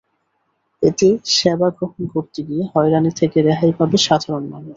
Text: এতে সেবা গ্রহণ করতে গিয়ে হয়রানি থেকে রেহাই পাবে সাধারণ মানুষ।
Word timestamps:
এতে 0.81 1.07
সেবা 1.33 1.67
গ্রহণ 1.69 2.01
করতে 2.13 2.39
গিয়ে 2.47 2.63
হয়রানি 2.73 3.11
থেকে 3.19 3.37
রেহাই 3.41 3.71
পাবে 3.79 3.97
সাধারণ 4.07 4.43
মানুষ। 4.45 4.69